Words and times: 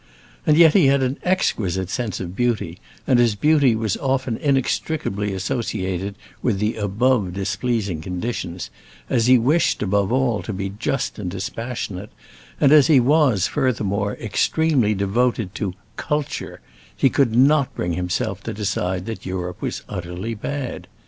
And 0.47 0.57
yet 0.57 0.73
he 0.73 0.87
had 0.87 1.03
an 1.03 1.19
exquisite 1.21 1.91
sense 1.91 2.19
of 2.19 2.35
beauty; 2.35 2.79
and 3.05 3.19
as 3.19 3.35
beauty 3.35 3.75
was 3.75 3.97
often 3.97 4.35
inextricably 4.35 5.31
associated 5.31 6.15
with 6.41 6.57
the 6.57 6.75
above 6.77 7.33
displeasing 7.33 8.01
conditions, 8.01 8.71
as 9.11 9.27
he 9.27 9.37
wished, 9.37 9.83
above 9.83 10.11
all, 10.11 10.41
to 10.41 10.53
be 10.53 10.69
just 10.79 11.19
and 11.19 11.29
dispassionate, 11.29 12.09
and 12.59 12.71
as 12.71 12.87
he 12.87 12.99
was, 12.99 13.45
furthermore, 13.45 14.15
extremely 14.19 14.95
devoted 14.95 15.53
to 15.53 15.75
"culture," 15.97 16.61
he 16.97 17.11
could 17.11 17.35
not 17.35 17.75
bring 17.75 17.93
himself 17.93 18.41
to 18.41 18.55
decide 18.55 19.05
that 19.05 19.23
Europe 19.27 19.61
was 19.61 19.83
utterly 19.87 20.33
bad. 20.33 20.87